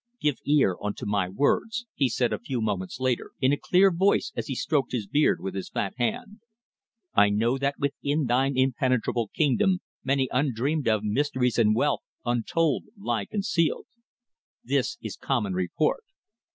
"Give 0.19 0.39
ear 0.45 0.77
unto 0.83 1.05
my 1.05 1.29
words," 1.29 1.85
he 1.93 2.09
said 2.09 2.33
a 2.33 2.39
few 2.39 2.59
moments 2.59 2.99
later, 2.99 3.33
in 3.39 3.53
a 3.53 3.55
clear 3.55 3.91
voice, 3.91 4.31
as 4.35 4.47
he 4.47 4.55
stroked 4.55 4.93
his 4.93 5.05
beard 5.05 5.39
with 5.39 5.53
his 5.53 5.69
fat 5.69 5.93
hand. 5.99 6.39
"I 7.13 7.29
know 7.29 7.59
that 7.59 7.75
within 7.77 8.25
thine 8.25 8.57
impenetrable 8.57 9.27
kingdom 9.27 9.81
many 10.03 10.27
undreamed 10.31 10.87
of 10.87 11.03
mysteries 11.03 11.59
and 11.59 11.75
wealth 11.75 12.01
untold 12.25 12.85
lie 12.97 13.25
concealed. 13.25 13.85
This 14.63 14.97
is 15.03 15.17
common 15.17 15.53
report. 15.53 16.03